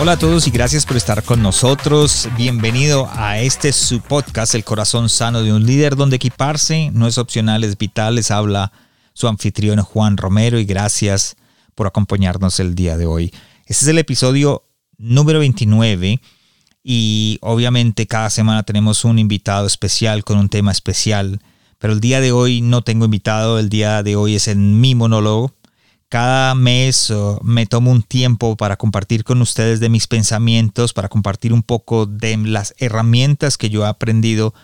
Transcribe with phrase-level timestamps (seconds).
[0.00, 2.28] Hola a todos y gracias por estar con nosotros.
[2.36, 7.18] Bienvenido a este su podcast, El corazón sano de un líder, donde equiparse no es
[7.18, 8.14] opcional, es vital.
[8.14, 8.70] Les habla
[9.12, 11.36] su anfitrión Juan Romero y gracias
[11.74, 13.32] por acompañarnos el día de hoy.
[13.66, 14.62] Este es el episodio
[14.98, 16.20] número 29
[16.84, 21.40] y obviamente cada semana tenemos un invitado especial con un tema especial,
[21.80, 24.94] pero el día de hoy no tengo invitado, el día de hoy es en mi
[24.94, 25.57] monólogo
[26.08, 27.12] cada mes
[27.42, 32.06] me tomo un tiempo para compartir con ustedes de mis pensamientos, para compartir un poco
[32.06, 34.54] de las herramientas que yo he aprendido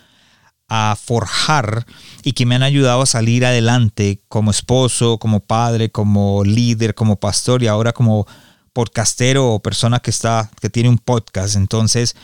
[0.68, 1.86] a forjar
[2.22, 7.16] y que me han ayudado a salir adelante como esposo, como padre, como líder, como
[7.16, 8.26] pastor y ahora como
[8.72, 11.56] podcastero o persona que está que tiene un podcast.
[11.56, 12.16] Entonces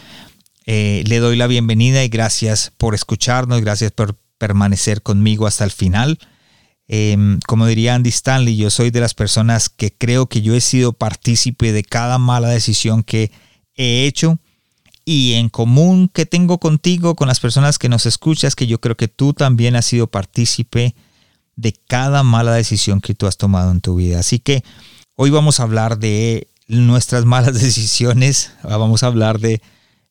[0.64, 5.70] eh, le doy la bienvenida y gracias por escucharnos, gracias por permanecer conmigo hasta el
[5.70, 6.18] final.
[6.92, 10.60] Em, como diría Andy Stanley, yo soy de las personas que creo que yo he
[10.60, 13.30] sido partícipe de cada mala decisión que
[13.76, 14.40] he hecho
[15.04, 18.96] y en común que tengo contigo, con las personas que nos escuchas, que yo creo
[18.96, 20.96] que tú también has sido partícipe
[21.54, 24.18] de cada mala decisión que tú has tomado en tu vida.
[24.18, 24.64] Así que
[25.14, 29.62] hoy vamos a hablar de nuestras malas decisiones, vamos a hablar de,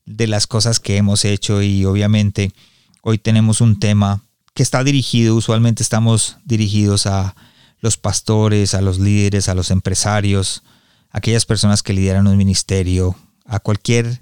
[0.05, 2.53] de las cosas que hemos hecho y obviamente
[3.01, 7.35] hoy tenemos un tema que está dirigido, usualmente estamos dirigidos a
[7.79, 10.63] los pastores, a los líderes, a los empresarios,
[11.11, 14.21] aquellas personas que lideran un ministerio, a cualquier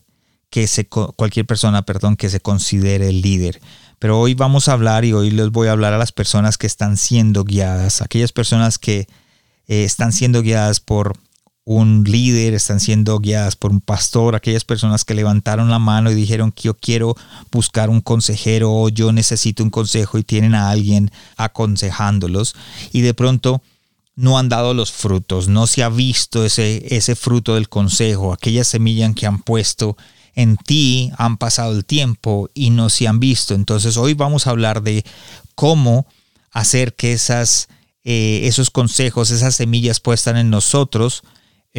[0.49, 3.59] que se cualquier persona, perdón, que se considere el líder.
[3.99, 6.67] Pero hoy vamos a hablar y hoy les voy a hablar a las personas que
[6.67, 9.07] están siendo guiadas, aquellas personas que
[9.67, 11.17] eh, están siendo guiadas por
[11.69, 16.15] un líder, están siendo guiadas por un pastor, aquellas personas que levantaron la mano y
[16.15, 17.17] dijeron que yo quiero
[17.51, 22.55] buscar un consejero o yo necesito un consejo y tienen a alguien aconsejándolos
[22.93, 23.61] y de pronto
[24.15, 28.69] no han dado los frutos, no se ha visto ese, ese fruto del consejo, aquellas
[28.69, 29.97] semillas que han puesto
[30.35, 33.55] en ti, han pasado el tiempo y no se han visto.
[33.55, 35.03] Entonces hoy vamos a hablar de
[35.53, 36.07] cómo
[36.51, 37.67] hacer que esas,
[38.05, 41.23] eh, esos consejos, esas semillas puestas en nosotros,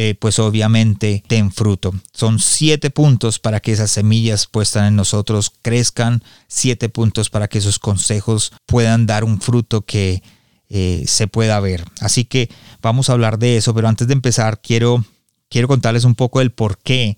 [0.01, 1.93] eh, pues obviamente den fruto.
[2.13, 7.57] Son siete puntos para que esas semillas puestas en nosotros crezcan, siete puntos para que
[7.57, 10.23] esos consejos puedan dar un fruto que
[10.69, 11.83] eh, se pueda ver.
[11.99, 12.49] Así que
[12.81, 15.03] vamos a hablar de eso, pero antes de empezar quiero,
[15.49, 17.17] quiero contarles un poco el por qué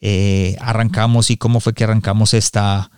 [0.00, 2.90] eh, arrancamos y cómo fue que arrancamos esta,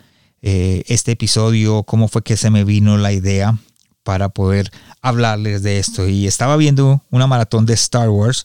[0.43, 3.59] este episodio, cómo fue que se me vino la idea
[4.05, 4.71] para poder
[5.03, 6.07] hablarles de esto.
[6.07, 8.45] Y estaba viendo una maratón de Star Wars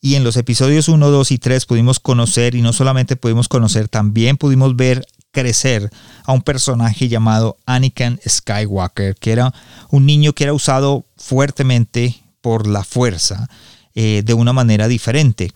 [0.00, 3.88] y en los episodios 1, 2 y 3 pudimos conocer, y no solamente pudimos conocer,
[3.88, 5.90] también pudimos ver crecer
[6.24, 9.52] a un personaje llamado Anakin Skywalker, que era
[9.90, 13.48] un niño que era usado fuertemente por la fuerza
[13.94, 15.52] eh, de una manera diferente.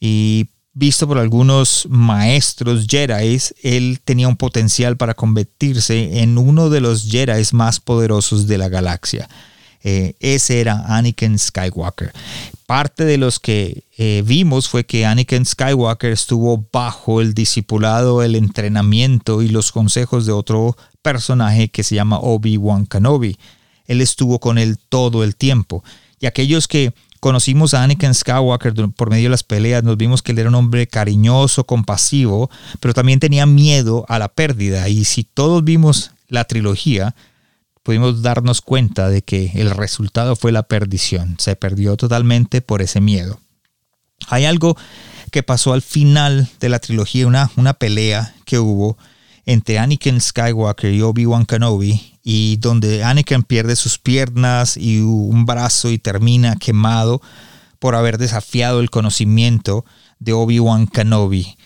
[0.00, 6.80] Y visto por algunos maestros Jedi, él tenía un potencial para convertirse en uno de
[6.80, 9.28] los Jedi más poderosos de la galaxia.
[9.84, 12.12] Eh, ese era Anakin Skywalker.
[12.66, 18.36] Parte de los que eh, vimos fue que Anakin Skywalker estuvo bajo el discipulado, el
[18.36, 23.36] entrenamiento y los consejos de otro personaje que se llama Obi-Wan Kenobi.
[23.86, 25.82] Él estuvo con él todo el tiempo.
[26.20, 30.32] Y aquellos que conocimos a Anakin Skywalker por medio de las peleas, nos vimos que
[30.32, 32.50] él era un hombre cariñoso, compasivo,
[32.80, 34.88] pero también tenía miedo a la pérdida.
[34.88, 37.14] Y si todos vimos la trilogía,
[37.82, 41.36] pudimos darnos cuenta de que el resultado fue la perdición.
[41.38, 43.40] Se perdió totalmente por ese miedo.
[44.28, 44.76] Hay algo
[45.30, 48.96] que pasó al final de la trilogía, una, una pelea que hubo
[49.44, 55.90] entre Anakin Skywalker y Obi-Wan Kenobi, y donde Anakin pierde sus piernas y un brazo
[55.90, 57.20] y termina quemado
[57.80, 59.84] por haber desafiado el conocimiento
[60.20, 61.56] de Obi-Wan Kenobi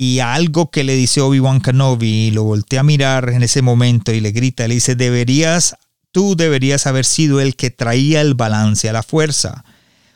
[0.00, 4.20] y algo que le dice Obi-Wan Kenobi, lo voltea a mirar en ese momento y
[4.20, 5.76] le grita, le dice, deberías,
[6.10, 9.62] tú deberías haber sido el que traía el balance a la fuerza.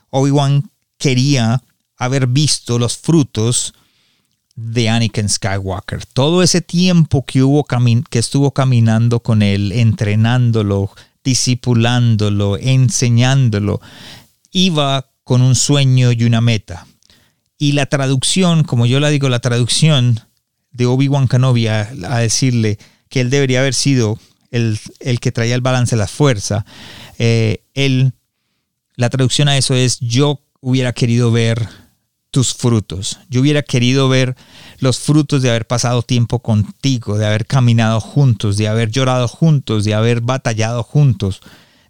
[0.09, 1.63] Obi-Wan quería
[1.99, 3.75] haber visto los frutos
[4.57, 6.07] de Anakin Skywalker.
[6.07, 7.67] Todo ese tiempo que, hubo
[8.09, 10.93] que estuvo caminando con él, entrenándolo,
[11.23, 13.83] disipulándolo, enseñándolo,
[14.51, 16.87] iba con un sueño y una meta
[17.59, 20.21] Y la traducción, como yo la digo, la traducción
[20.73, 21.85] de Obi-Wan Kenobi a,
[22.19, 22.79] decirle
[23.09, 24.19] que él debería haber sido
[24.51, 24.79] el,
[25.21, 26.65] que traía el balance de la fuerza,
[27.19, 28.13] eh, él,
[28.97, 31.69] la traducción a eso es yo hubiera querido ver
[32.35, 33.21] tus frutos.
[33.31, 34.35] Yo hubiera querido ver
[34.81, 39.85] los frutos de haber pasado tiempo contigo, de haber caminado juntos, de haber llorado juntos,
[39.85, 41.41] de haber batallado juntos,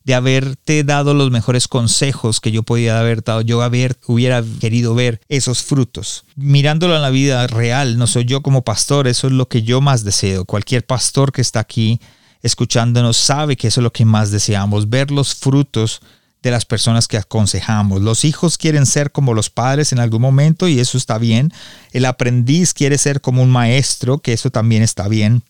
[0.04, 3.40] de haberte dado los mejores consejos que yo podía haber dado.
[3.40, 6.24] Yo haber, hubiera querido ver esos frutos.
[6.36, 9.80] Mirándolo en la vida real, no soy yo como pastor, eso es lo que yo
[9.80, 10.44] más deseo.
[10.44, 12.00] Cualquier pastor que está aquí
[12.42, 16.02] escuchándonos sabe que eso es lo que más deseamos, ver los frutos
[16.42, 18.02] de las personas que aconsejamos.
[18.02, 21.50] Los hijos quieren ser como los padres en algún momento y eso está bien.
[21.92, 25.42] El aprendiz quiere ser como un maestro, que eso también está bien.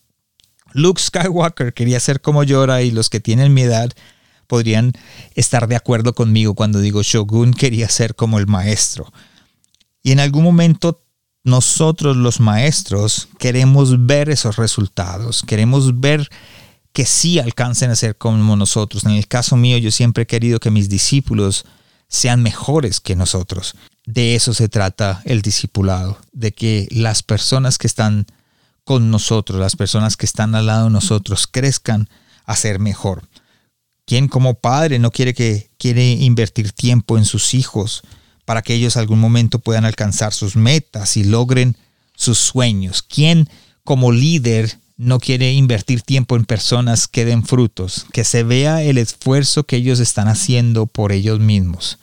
[0.71, 3.91] Luke Skywalker quería ser como Yoda y los que tienen mi edad
[4.45, 4.93] podrían
[5.33, 9.11] estar de acuerdo conmigo cuando digo Shogun quería ser como el maestro.
[10.01, 11.01] Y en algún momento
[11.43, 16.29] nosotros los maestros queremos ver esos resultados, queremos ver
[16.91, 19.03] que sí alcancen a ser como nosotros.
[19.03, 21.65] En el caso mío, yo siempre he querido que mis discípulos
[22.07, 23.75] sean mejores que nosotros.
[24.05, 28.25] De eso se trata el discipulado, de que las personas que están
[28.85, 32.07] con nosotros, las personas que están al lado de nosotros, crezcan
[32.45, 33.27] a ser mejor.
[34.05, 38.03] ¿Quién como padre no quiere que quiere invertir tiempo en sus hijos
[38.45, 41.75] para que ellos algún momento puedan alcanzar sus metas y logren
[42.15, 43.01] sus sueños?
[43.01, 43.49] ¿Quién
[43.83, 48.97] como líder no quiere invertir tiempo en personas que den frutos, que se vea el
[48.97, 51.99] esfuerzo que ellos están haciendo por ellos mismos.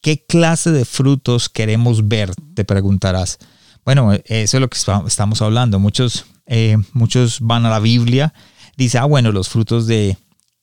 [0.00, 2.32] ¿Qué clase de frutos queremos ver?
[2.54, 3.38] Te preguntarás.
[3.84, 5.78] Bueno, eso es lo que estamos hablando.
[5.78, 8.34] Muchos, eh, muchos van a la Biblia,
[8.76, 10.18] dice, ah, bueno, los frutos de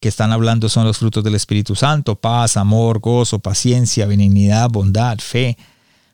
[0.06, 5.18] que están hablando son los frutos del Espíritu Santo, paz, amor, gozo, paciencia, benignidad, bondad,
[5.18, 5.58] fe.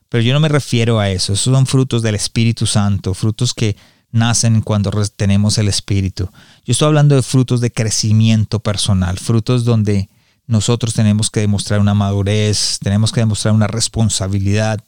[0.07, 3.75] Pero yo no me refiero a eso, esos son frutos del Espíritu Santo, frutos que
[4.13, 6.29] nacen cuando tenemos el Espíritu.
[6.63, 10.07] Yo estoy hablando de frutos de crecimiento personal, frutos donde
[10.47, 14.81] nosotros tenemos que demostrar una madurez, tenemos que demostrar una responsabilidad,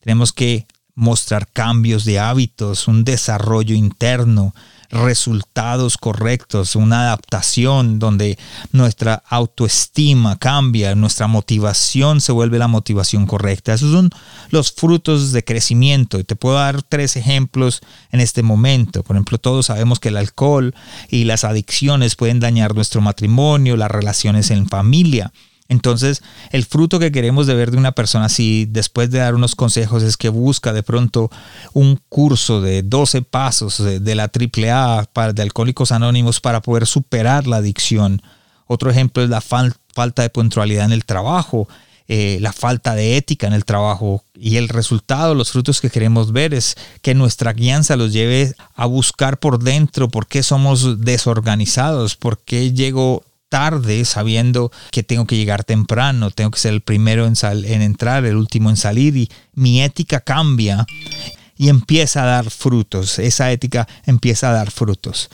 [0.00, 4.54] tenemos que mostrar cambios de hábitos, un desarrollo interno,
[4.90, 8.38] resultados correctos, una adaptación donde
[8.72, 13.74] nuestra autoestima cambia, nuestra motivación se vuelve la motivación correcta.
[13.74, 14.10] Esos son
[14.50, 16.18] los frutos de crecimiento.
[16.18, 19.02] Y te puedo dar tres ejemplos en este momento.
[19.02, 20.74] Por ejemplo, todos sabemos que el alcohol
[21.08, 25.32] y las adicciones pueden dañar nuestro matrimonio, las relaciones en familia.
[25.70, 26.20] Entonces,
[26.50, 30.02] el fruto que queremos de ver de una persona así, después de dar unos consejos,
[30.02, 31.30] es que busca de pronto
[31.72, 37.46] un curso de 12 pasos de, la AAA para, de Alcohólicos Anónimos para poder superar
[37.46, 38.20] la adicción.
[38.66, 41.68] Otro ejemplo es la falta de puntualidad en el trabajo,
[42.08, 44.24] eh, la falta de ética en el trabajo.
[44.34, 48.86] Y el resultado, los frutos que queremos ver es que nuestra guianza los lleve a
[48.86, 55.36] buscar por dentro por qué somos desorganizados, por qué llego tarde sabiendo que tengo que
[55.36, 59.28] llegar temprano, tengo que ser el primero en, en entrar, el último en salir y
[59.52, 60.86] mi ética cambia
[61.58, 65.28] y empieza a dar frutos, esa ética empieza a dar frutos.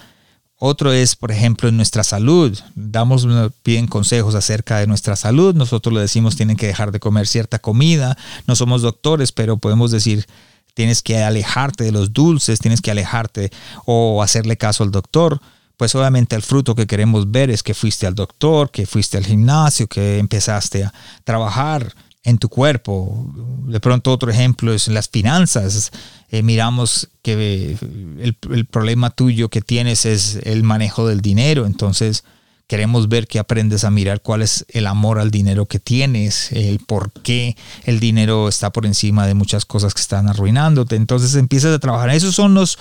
[0.58, 2.58] Otro es, por ejemplo, en nuestra salud.
[2.74, 3.28] Damos,
[3.62, 5.54] piden consejos acerca de nuestra salud.
[5.54, 8.16] Nosotros le decimos tienen que dejar de comer cierta comida.
[8.46, 10.26] No somos doctores, pero podemos decir
[10.72, 13.50] tienes que alejarte de los dulces, tienes que alejarte
[13.85, 15.40] o hacerle caso al doctor
[15.76, 19.26] pues obviamente el fruto que queremos ver es que fuiste al doctor, que fuiste al
[19.26, 23.33] gimnasio, que empezaste a trabajar en tu cuerpo.
[23.66, 25.92] De pronto otro ejemplo es las finanzas.
[26.30, 27.78] Eh, miramos que
[28.21, 32.25] el, el, problema tuyo que tienes es el manejo del dinero, entonces
[32.66, 36.80] queremos ver que aprendes a mirar cuál es el amor al dinero que tienes, el
[36.80, 40.97] por qué el dinero está por encima de muchas cosas que están arruinándote.
[40.97, 42.11] Entonces empiezas a trabajar.
[42.11, 42.78] Esos son los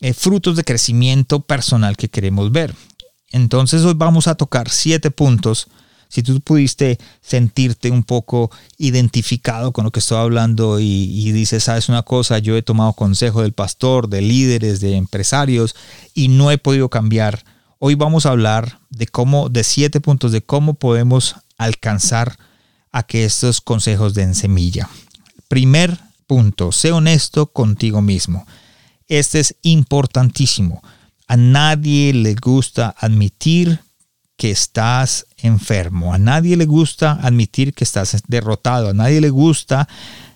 [0.00, 2.74] eh, frutos de crecimiento personal que queremos ver.
[3.30, 5.68] Entonces hoy vamos a tocar siete puntos.
[6.08, 11.64] Si tú pudiste sentirte un poco identificado con lo que estoy hablando y, y dices,
[11.64, 15.76] sabes una cosa, yo he tomado consejo del pastor, de líderes, de empresarios
[16.14, 17.44] y no he podido cambiar.
[17.78, 22.36] Hoy vamos a hablar de cómo, de siete puntos de cómo podemos alcanzar
[22.92, 24.88] a que estos consejos den semilla.
[25.48, 28.46] Primer punto, sé honesto contigo mismo.
[29.10, 30.82] Este es importantísimo.
[31.26, 33.80] A nadie le gusta admitir
[34.36, 36.14] que estás enfermo.
[36.14, 38.88] A nadie le gusta admitir que estás derrotado.
[38.88, 39.88] A nadie le gusta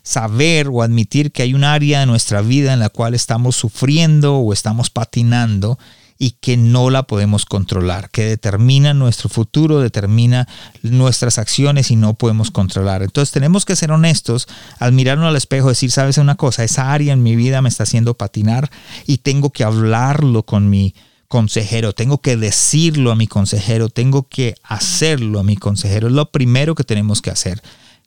[0.02, 4.38] saber o admitir que hay un área de nuestra vida en la cual estamos sufriendo
[4.38, 5.78] o estamos patinando
[6.18, 10.48] y que no la podemos controlar, que determina nuestro futuro, determina
[10.82, 13.02] nuestras acciones y no podemos controlar.
[13.02, 14.46] Entonces tenemos que ser honestos
[14.78, 17.82] al mirarnos al espejo, decir, sabes una cosa, esa área en mi vida me está
[17.82, 18.70] haciendo patinar
[19.06, 20.94] y tengo que hablarlo con mi
[21.28, 26.06] consejero, tengo que decirlo a mi consejero, tengo que hacerlo a mi consejero.
[26.06, 27.60] Es lo primero que tenemos que hacer,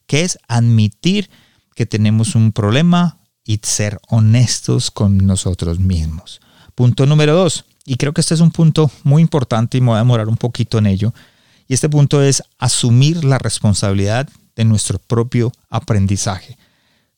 [0.06, 1.30] que es admitir
[1.76, 6.40] que tenemos un problema y ser honestos con nosotros mismos.
[6.74, 9.96] Punto número dos, y creo que este es un punto muy importante y me voy
[9.96, 11.14] a demorar un poquito en ello.
[11.70, 14.28] Y este punto es asumir la responsabilidad
[14.58, 16.58] de nuestro propio aprendizaje.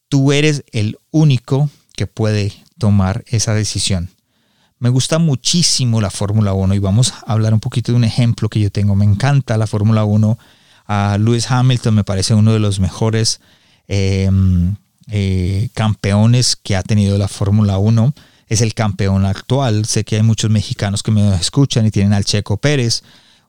[0.10, 4.12] Tú eres el único que puede tomar esa decisión.
[4.78, 8.48] Me gusta muchísimo la Fórmula 1 y vamos a hablar un poquito de un ejemplo
[8.48, 8.96] que yo tengo.
[8.96, 10.38] Me encanta la Fórmula 1.
[10.86, 13.42] A Lewis Hamilton me parece uno de los mejores
[13.88, 14.76] em,
[15.08, 18.14] eh, campeones que ha tenido la Fórmula 1
[18.50, 19.86] es el campeón actual.
[19.86, 23.04] Sé que hay muchos mexicanos que me escuchan y tienen al Checo Pérez.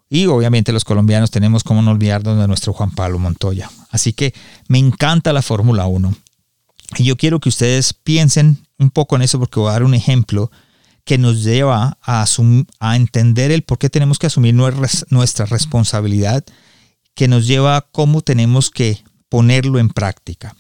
[0.09, 3.71] Y obviamente los colombianos tenemos como no olvidarnos de nuestro Juan Pablo Montoya.
[3.90, 4.35] Así que
[4.69, 6.14] me encanta la Fórmula 1.
[6.99, 9.95] Y yo quiero que ustedes piensen un poco en eso porque voy a dar un
[9.95, 10.50] ejemplo
[11.04, 12.26] que nos lleva a,
[12.80, 16.45] a entender el por qué tenemos que asumir nuestra responsabilidad,
[17.14, 20.57] que nos lleva a cómo tenemos que ponerlo en práctica.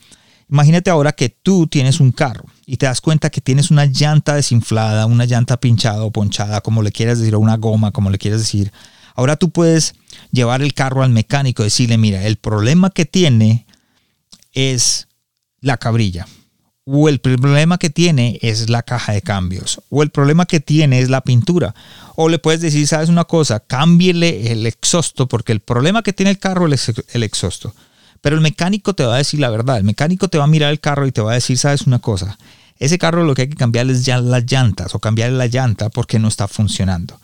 [0.50, 4.34] Imagínate ahora que tú tienes un carro y te das cuenta que tienes una llanta
[4.34, 8.18] desinflada, una llanta pinchada o ponchada, como le quieras decir, o una goma, como le
[8.18, 8.72] quieras decir.
[9.14, 9.94] Ahora tú puedes
[10.32, 13.66] llevar el carro al mecánico y decirle, mira, el problema que tiene
[14.52, 15.06] es
[15.60, 16.26] la cabrilla.
[16.84, 19.80] O el problema que tiene es la caja de cambios.
[19.88, 21.76] O el problema que tiene es la pintura.
[22.16, 26.30] O le puedes decir, sabes una cosa, cámbiele el exhausto porque el problema que tiene
[26.30, 27.72] el carro es el exhausto.
[28.20, 29.78] Pero el mecánico te va a decir la verdad.
[29.78, 31.98] El mecánico te va a mirar el carro y te va a decir, sabes una
[31.98, 32.38] cosa,
[32.80, 35.90] ese carro lo que hay que cambiarle es ya las llantas o cambiarle la llanta
[35.90, 37.20] porque no está funcionando.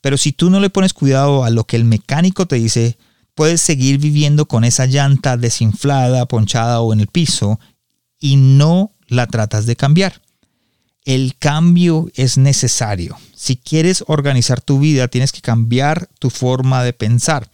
[0.00, 2.98] Pero si tú no le pones cuidado a lo que el mecánico te dice,
[3.34, 7.58] puedes seguir viviendo con esa llanta desinflada, ponchada o en el piso
[8.20, 10.22] y no la tratas de cambiar.
[11.04, 13.16] El cambio es necesario.
[13.34, 17.50] Si quieres organizar tu vida, tienes que cambiar tu forma de pensar.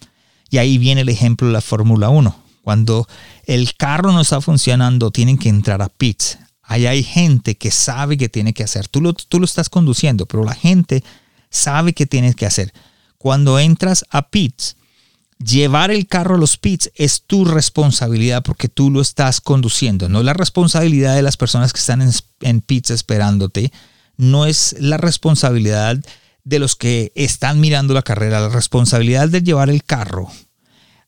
[0.50, 2.48] Y ahí viene el ejemplo de la Fórmula 1.
[2.68, 3.08] Cuando
[3.46, 6.37] el carro no está funcionando, tienen que entrar a pits.
[6.60, 8.88] Ahí hay gente que sabe qué tiene que hacer.
[8.88, 11.02] Tú lo, tú lo estás conduciendo, pero la gente
[11.48, 12.75] sabe qué tienes que hacer.
[13.16, 14.76] Cuando entras a pits,
[15.42, 20.10] llevar el carro a los pits es tu responsabilidad porque tú lo estás conduciendo.
[20.10, 23.72] No es la responsabilidad de las personas que están en, en pits esperándote.
[24.18, 25.96] No es la responsabilidad
[26.44, 28.40] de los que están mirando la carrera.
[28.40, 30.30] La responsabilidad de llevar el carro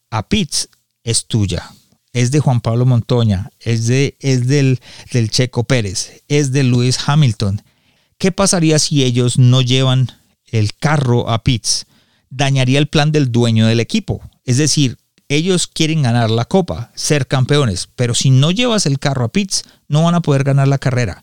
[0.09, 0.71] a pits
[1.05, 1.71] es tuya.
[2.13, 4.81] Es de Juan Pablo Montoña, es, de, es del,
[5.13, 7.63] del Checo Pérez, es de Lewis Hamilton.
[8.19, 10.11] ¿Qué pasaría si ellos no llevan
[10.47, 11.87] el carro a pits?
[12.29, 14.21] Dañaría el plan del dueño del equipo.
[14.45, 19.25] Es decir, ellos quieren ganar la copa, ser campeones, pero si no llevas el carro
[19.25, 21.23] a pits, no van a poder ganar la carrera.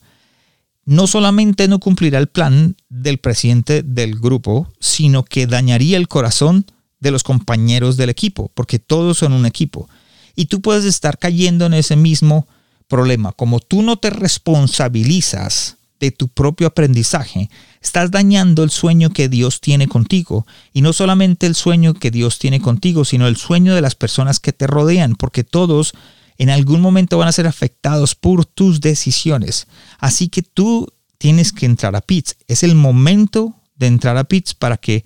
[0.85, 6.65] No solamente no cumplirá el plan del presidente del grupo, sino que dañaría el corazón
[6.99, 9.89] de los compañeros del equipo, porque todos son un equipo.
[10.35, 12.47] Y tú puedes estar cayendo en ese mismo
[12.87, 13.31] problema.
[13.31, 17.49] Como tú no te responsabilizas de tu propio aprendizaje,
[17.81, 20.45] estás dañando el sueño que Dios tiene contigo.
[20.73, 24.39] Y no solamente el sueño que Dios tiene contigo, sino el sueño de las personas
[24.39, 25.93] que te rodean, porque todos
[26.37, 29.67] en algún momento van a ser afectados por tus decisiones.
[29.97, 32.37] Así que tú tienes que entrar a PITS.
[32.47, 35.03] Es el momento de entrar a PITS para que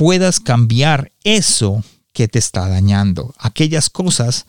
[0.00, 4.46] puedas cambiar eso que te está dañando, aquellas cosas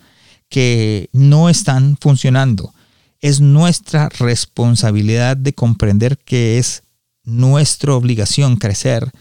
[0.47, 2.73] que no están funcionando.
[3.19, 6.83] Es nuestra responsabilidad de comprender que es
[7.25, 9.11] nuestra obligación crecer,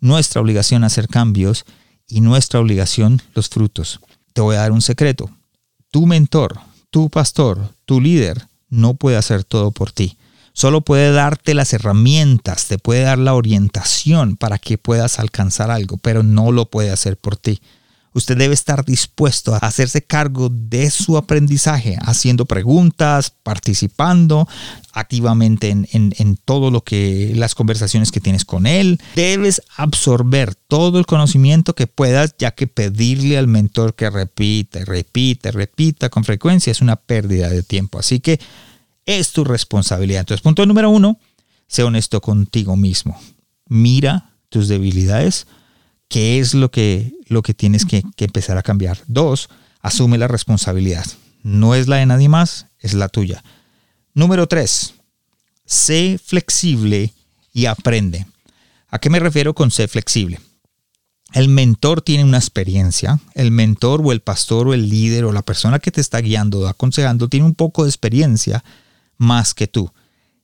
[0.00, 1.64] nuestra obligación hacer cambios
[2.06, 4.00] y nuestra obligación los frutos.
[4.34, 5.30] Te voy a dar un secreto.
[5.90, 6.60] Tu mentor,
[6.90, 10.18] tu pastor, tu líder no puede hacer todo por ti.
[10.52, 15.96] Solo puede darte las herramientas, te puede dar la orientación para que puedas alcanzar algo,
[15.96, 17.60] pero no lo puede hacer por ti.
[18.12, 24.48] Usted debe estar dispuesto a hacerse cargo de su aprendizaje, haciendo preguntas, participando
[24.92, 29.00] activamente en, en, todo lo que las conversaciones que tienes con él.
[29.14, 35.52] Debes absorber todo el conocimiento que puedas, ya que pedirle al mentor que repita, repita,
[35.52, 38.00] repita con frecuencia es una pérdida de tiempo.
[38.00, 38.40] Así que
[39.06, 40.20] es tu responsabilidad.
[40.20, 41.18] Entonces, punto número uno,
[41.66, 43.20] sé honesto contigo mismo.
[43.66, 45.46] Mira tus debilidades,
[46.08, 48.98] qué es lo que, lo que tienes que, que empezar a cambiar.
[49.06, 49.48] Dos,
[49.80, 51.06] asume la responsabilidad.
[51.42, 53.42] No es la de nadie más, es la tuya.
[54.12, 54.94] Número tres,
[55.64, 57.14] sé flexible
[57.52, 58.26] y aprende.
[58.88, 60.40] ¿A qué me refiero con ser flexible?
[61.32, 65.42] El mentor tiene una experiencia, el mentor o el pastor o el líder o la
[65.42, 68.64] persona que te está guiando o aconsejando tiene un poco de experiencia
[69.20, 69.92] más que tú.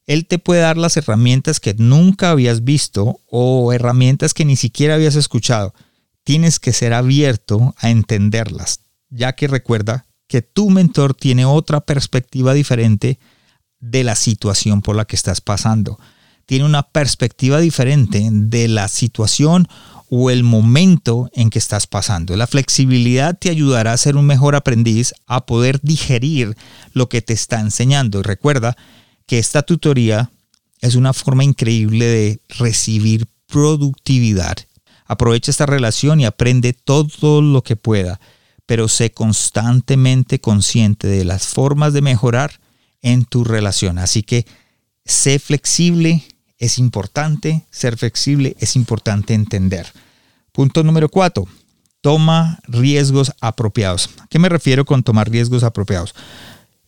[0.06, 4.94] Él te puede dar las herramientas que nunca habías visto o herramientas que ni siquiera
[4.94, 5.74] habías escuchado.
[6.22, 12.52] Tienes que ser abierto a entenderlas, ya que recuerda que tu mentor tiene otra perspectiva
[12.52, 13.18] diferente
[13.80, 15.98] de la situación por la que estás pasando.
[16.44, 19.66] Tiene una perspectiva diferente de la situación
[20.08, 22.36] o el momento en que estás pasando.
[22.36, 26.56] La flexibilidad te ayudará a ser un mejor aprendiz, a poder digerir
[26.92, 28.20] lo que te está enseñando.
[28.20, 28.76] Y recuerda
[29.26, 30.30] que esta tutoría
[30.80, 34.56] es una forma increíble de recibir productividad.
[35.06, 38.20] Aprovecha esta relación y aprende todo lo que pueda,
[38.66, 42.60] pero sé constantemente consciente de las formas de mejorar
[43.02, 43.98] en tu relación.
[43.98, 44.46] Así que
[45.04, 46.24] sé flexible,
[46.58, 49.92] es importante ser flexible, es importante entender.
[50.52, 51.46] Punto número cuatro,
[52.00, 54.10] toma riesgos apropiados.
[54.20, 56.14] ¿A qué me refiero con tomar riesgos apropiados?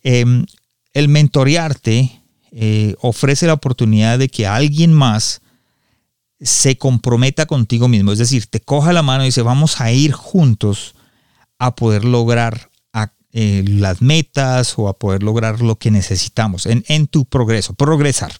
[0.01, 0.45] Em,
[0.93, 2.21] el mentorearte
[2.51, 5.41] eh, ofrece la oportunidad de que alguien más
[6.41, 10.13] se comprometa contigo mismo, es decir, te coja la mano y dice, vamos a ir
[10.13, 10.95] juntos
[11.57, 12.69] a poder lograr
[13.31, 18.31] eh, las metas o a poder lograr lo que necesitamos en, en tu progreso, progresar.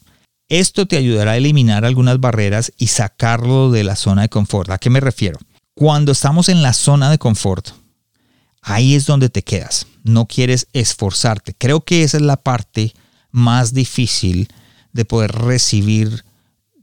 [0.49, 4.71] Esto te ayudará a eliminar algunas barreras y sacarlo de la zona de confort.
[4.71, 5.37] ¿A qué me refiero?
[5.75, 7.69] Cuando estamos en la zona de confort,
[8.63, 9.85] ahí es donde te quedas.
[10.03, 11.53] No quieres esforzarte.
[11.53, 12.95] Creo que esa es la parte
[13.29, 14.47] más difícil
[14.91, 16.25] de poder recibir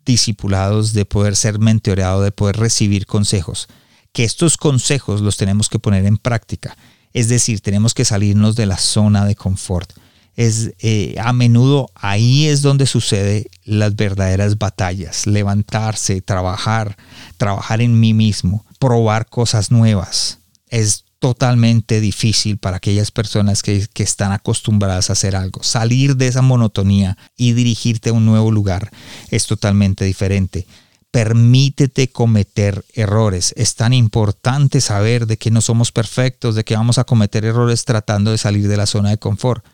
[0.04, 3.66] discipulados, de poder ser mentoreado, de poder recibir consejos.
[4.12, 6.76] Que estos consejos los tenemos que poner en práctica.
[7.12, 9.92] Es decir, tenemos que salirnos de la zona de confort
[10.37, 16.97] es eh, a menudo ahí es donde sucede las verdaderas batallas, levantarse, trabajar,
[17.38, 20.38] trabajar en mí mismo, probar cosas nuevas.
[20.69, 25.62] Es totalmente difícil para aquellas personas que, que, están acostumbradas a hacer algo.
[25.62, 28.90] Salir de esa monotonía y dirigirte a un nuevo lugar
[29.31, 30.66] es totalmente diferente.
[31.11, 33.54] Permítete cometer errores.
[33.56, 37.87] Es tan importante saber de que no somos perfectos, de que vamos a cometer errores
[37.87, 39.65] tratando de salir de la zona de confort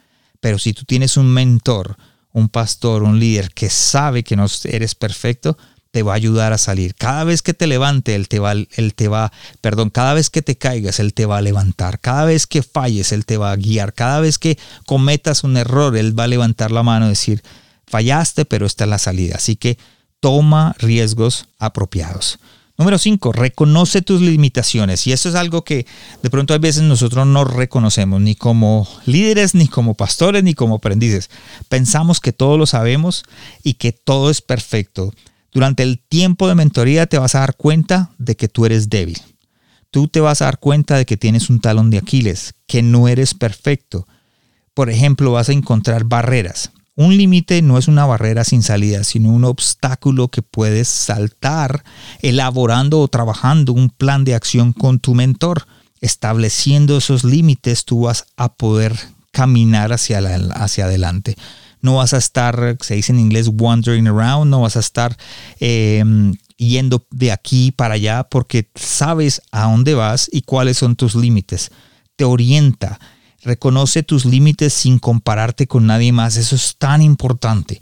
[0.42, 1.96] pero si tú tienes un mentor,
[2.32, 5.56] un pastor, un líder que sabe que no eres perfecto,
[5.92, 6.96] te va a ayudar a salir.
[6.96, 10.42] Cada vez que te levante, él te va, él te va, perdón, cada vez que
[10.42, 12.00] te caigas, él te va a levantar.
[12.00, 13.94] Cada vez que falles, él te va a guiar.
[13.94, 17.44] Cada vez que cometas un error, él va a levantar la mano y decir,
[17.86, 19.36] fallaste, pero esta es la salida.
[19.36, 19.78] Así que
[20.18, 22.40] toma riesgos apropiados.
[22.78, 25.06] Número 5, reconoce tus limitaciones.
[25.06, 25.86] Y eso es algo que
[26.22, 30.76] de pronto a veces nosotros no reconocemos, ni como líderes, ni como pastores, ni como
[30.76, 31.30] aprendices.
[31.68, 33.24] Pensamos que todo lo sabemos
[33.62, 35.12] y que todo es perfecto.
[35.52, 39.20] Durante el tiempo de mentoría te vas a dar cuenta de que tú eres débil.
[39.90, 43.08] Tú te vas a dar cuenta de que tienes un talón de Aquiles, que no
[43.08, 44.06] eres perfecto.
[44.72, 46.72] Por ejemplo, vas a encontrar barreras.
[46.94, 51.84] Un límite no es una barrera sin salida, sino un obstáculo que puedes saltar
[52.20, 55.66] elaborando o trabajando un plan de acción con tu mentor.
[56.02, 58.94] Estableciendo esos límites, tú vas a poder
[59.30, 60.18] caminar hacia,
[60.54, 61.36] hacia adelante.
[61.80, 65.16] No vas a estar, se dice en inglés, wandering around, no vas a estar
[65.60, 71.14] em, yendo de aquí para allá porque sabes a dónde vas y cuáles son tus
[71.14, 71.70] límites.
[72.16, 73.00] Te orienta
[73.42, 76.36] Reconoce tus límites sin compararte con nadie más.
[76.36, 77.80] Eso es tan importante.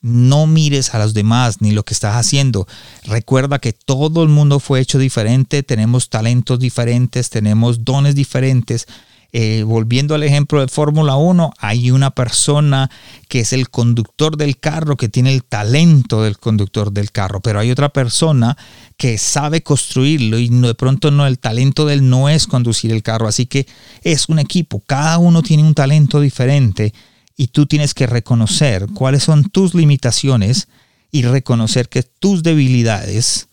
[0.00, 2.66] No mires a los demás ni lo que estás haciendo.
[3.04, 8.88] Recuerda que todo el mundo fue hecho diferente, tenemos talentos diferentes, tenemos dones diferentes
[9.34, 12.90] eh, volviendo al ejemplo de Fórmula 1, hay una persona
[13.28, 17.58] que es el conductor del carro, que tiene el talento del conductor del carro, pero
[17.58, 18.58] hay otra persona
[18.98, 23.02] que sabe construirlo y de pronto no, el talento de él no es conducir el
[23.02, 23.66] carro, así que
[24.02, 26.92] es un equipo, cada uno tiene un talento diferente
[27.34, 30.68] y tú tienes que reconocer cuáles son tus limitaciones
[31.10, 33.48] y reconocer que tus debilidades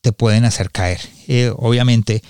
[0.00, 1.00] te pueden hacer caer.
[1.26, 2.22] Eh, obviamente,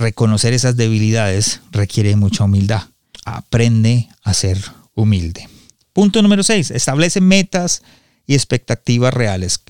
[0.00, 2.82] reconocer esas debilidades requiere mucha humildad.
[3.24, 4.58] Aprende a ser
[4.94, 5.48] humilde.
[5.92, 6.72] Punto número 6.
[6.72, 7.82] Establece metas
[8.26, 9.60] y expectativas reales.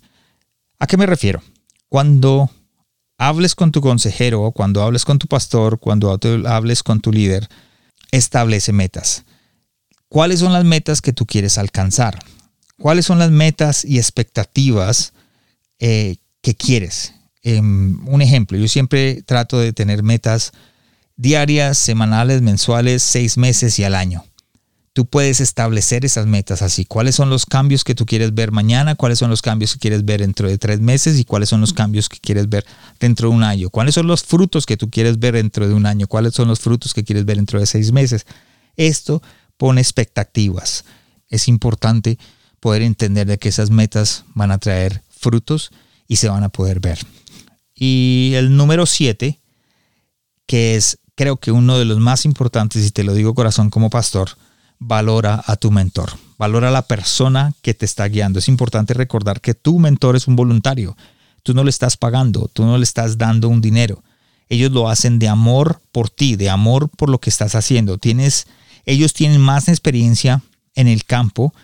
[0.79, 1.43] ¿A qué me refiero?
[1.89, 2.51] Cuando
[3.19, 6.17] hables con tu consejero, cuando hables con tu pastor, cuando
[6.47, 7.49] hables con tu líder,
[8.13, 9.25] establece metas.
[10.09, 12.19] ¿Cuáles son las metas que tú quieres alcanzar?
[12.79, 15.13] ¿Cuáles son las metas y expectativas
[15.81, 17.15] eh, que quieres?
[17.43, 20.53] Em, un ejemplo, yo siempre trato de tener metas
[21.17, 24.25] diarias, semanales, mensuales, seis meses y al año.
[24.93, 26.85] tú puedes establecer esas metas así.
[26.85, 28.97] ¿Cuáles son los cambios que tú quieres ver mañana?
[28.97, 31.19] ¿Cuáles son los cambios que quieres ver dentro de tres meses?
[31.19, 32.67] ¿Y cuáles son los cambios que quieres ver
[32.99, 33.71] dentro de un año?
[33.71, 36.09] ¿Cuáles son los frutos que tú quieres ver dentro de un año?
[36.09, 38.27] ¿Cuáles son los frutos que quieres ver dentro de seis meses?
[38.77, 39.23] Esto
[39.57, 40.85] pone expectativas.
[41.29, 42.19] Es importante
[42.59, 45.71] poder entender de que esas metas van a traer frutos
[46.09, 46.99] y se van a poder ver.
[47.81, 49.41] Y el número siete,
[50.47, 53.91] que es creo que uno de los más importantes, y te lo digo corazón como
[53.91, 54.31] pastor,
[54.79, 58.39] valora a tu mentor, valora a la persona que te está guiando.
[58.39, 60.97] Es importante recordar que tu mentor es un voluntario.
[61.43, 64.03] Tú no le estás pagando, tú no le estás dando un dinero.
[64.49, 67.97] Ellos lo hacen de amor por ti, de amor por lo que estás haciendo.
[67.97, 68.47] Tienes,
[68.85, 70.43] ellos tienen más experiencia
[70.75, 71.55] en el campo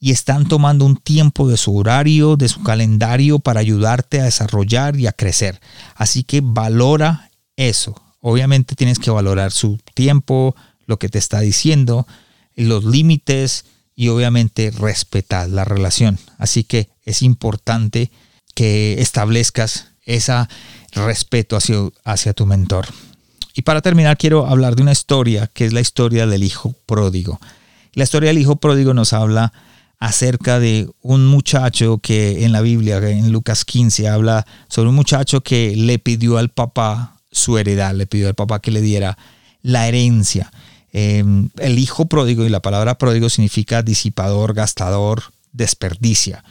[0.00, 4.96] y están tomando un tiempo de su horario, de su calendario para ayudarte a desarrollar
[4.96, 5.60] y a crecer.
[5.96, 8.00] Así que valora eso.
[8.20, 10.54] Obviamente tienes que valorar su tiempo,
[10.86, 12.06] lo que te está diciendo,
[12.54, 13.64] los límites
[13.96, 16.18] y obviamente respetar la relación.
[16.38, 18.12] Así que es importante
[18.54, 20.32] que establezcas ese
[20.92, 22.86] respeto hacia, hacia tu mentor.
[23.54, 27.40] Y para terminar quiero hablar de una historia que es la historia del hijo pródigo.
[27.94, 29.52] La historia del hijo pródigo nos habla
[29.98, 35.42] acerca de un muchacho que en la Biblia, en Lucas 15, habla sobre un muchacho
[35.42, 39.18] que le pidió al papá su heredad, le pidió al papá que le diera
[39.62, 40.52] la herencia.
[40.92, 46.44] Em, el hijo pródigo, y la palabra pródigo significa disipador, gastador, desperdicia.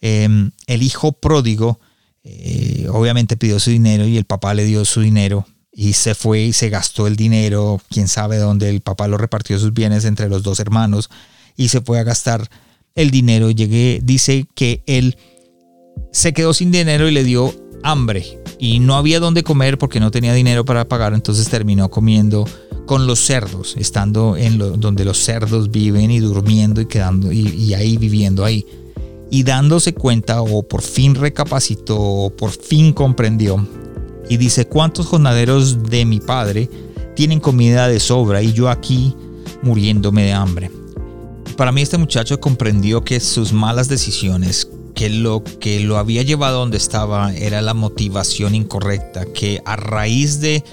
[0.00, 1.78] Em, el hijo pródigo
[2.24, 6.40] eh, obviamente pidió su dinero y el papá le dio su dinero y se fue
[6.40, 10.28] y se gastó el dinero, quién sabe dónde, el papá lo repartió sus bienes entre
[10.28, 11.10] los dos hermanos
[11.56, 12.48] y se fue a gastar
[12.94, 13.50] el dinero.
[13.50, 15.16] Llegué, dice que él
[16.12, 17.52] se quedó sin dinero y le dio
[17.82, 22.46] hambre y no había dónde comer porque no tenía dinero para pagar, entonces terminó comiendo
[22.86, 27.74] con los cerdos, estando en lo, donde los cerdos viven y durmiendo y quedando y,
[27.74, 28.64] ahí viviendo ahí.
[29.30, 33.66] Y dándose cuenta o por fin recapacitó o por fin comprendió
[34.28, 36.70] y dice, ¿cuántos jornaleros de mi padre
[37.16, 39.14] tienen comida de sobra y yo aquí
[39.62, 40.70] muriéndome de hambre?
[41.56, 46.58] Para mí este muchacho comprendió que sus malas decisiones, que lo que lo había llevado
[46.58, 50.64] donde estaba era la motivación incorrecta, que a raíz de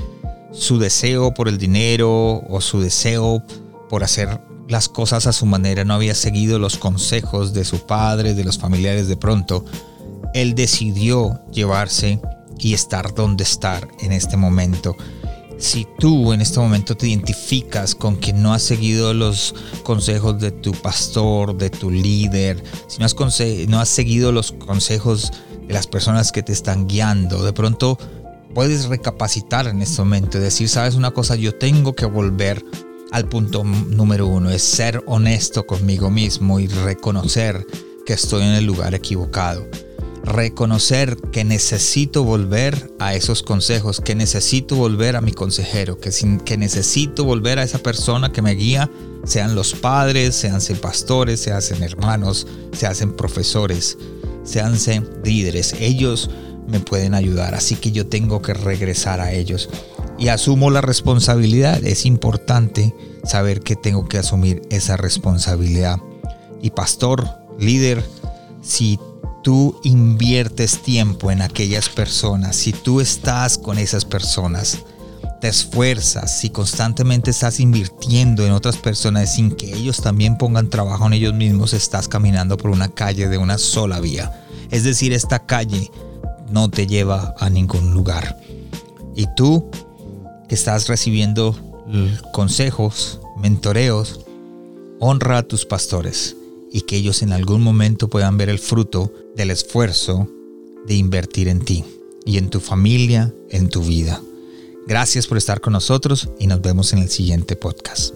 [0.51, 3.43] su deseo por el dinero o su deseo
[3.89, 8.33] por hacer las cosas a su manera no había seguido los consejos de su padre,
[8.33, 9.65] de los familiares de pronto,
[10.33, 12.19] él decidió llevarse
[12.57, 14.95] y estar donde estar en este momento
[15.61, 20.51] si tú en este momento te identificas con que no has seguido los consejos de
[20.51, 23.15] tu pastor, de tu líder, si no has,
[23.67, 25.31] no has seguido los consejos
[25.67, 27.97] de las personas que te están guiando, de pronto
[28.55, 32.65] puedes recapacitar en este momento y decir, sabes una cosa, yo tengo que volver
[33.11, 37.65] al punto número uno, es ser honesto conmigo mismo y reconocer
[38.05, 39.67] que estoy en el lugar equivocado
[40.23, 46.11] reconocer que necesito volver a esos consejos, que necesito volver a mi consejero, que,
[46.45, 48.89] que necesito volver a esa persona que me guía,
[49.23, 53.97] sean los padres, sean pastores, sean hermanos, sean profesores,
[54.43, 54.75] sean
[55.23, 55.73] líderes.
[55.79, 56.29] Ellos
[56.67, 59.69] me pueden ayudar, así que yo tengo que regresar a ellos.
[60.17, 61.83] Y asumo la responsabilidad.
[61.83, 65.97] Es importante saber que tengo que asumir esa responsabilidad.
[66.61, 67.27] Y pastor,
[67.59, 68.03] líder,
[68.61, 68.99] si
[69.43, 74.79] tú inviertes tiempo en aquellas personas, si tú estás con esas personas,
[75.39, 81.07] te esfuerzas, si constantemente estás invirtiendo en otras personas sin que ellos también pongan trabajo
[81.07, 84.45] en ellos mismos, estás caminando por una calle de una sola vía.
[84.69, 85.89] Es decir, esta calle
[86.49, 88.37] no te lleva a ningún lugar.
[89.15, 89.69] Y tú
[90.47, 91.55] que estás recibiendo
[92.33, 94.19] consejos, mentoreos,
[94.99, 96.35] honra a tus pastores
[96.71, 100.29] y que ellos en algún momento puedan ver el fruto del esfuerzo
[100.87, 101.83] de invertir en ti
[102.25, 104.21] y en tu familia, en tu vida.
[104.87, 108.15] Gracias por estar con nosotros y nos vemos en el siguiente podcast.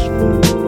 [0.09, 0.60] wishful.